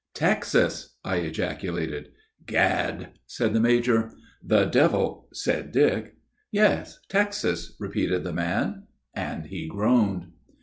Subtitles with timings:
[0.15, 2.09] "Texas!" I ejaculated.
[2.47, 4.13] "Gad!" said the major.
[4.43, 6.15] "The Devil!" said Dick.
[6.49, 10.31] "Yes, Texas!" repeated the man, and he groaned.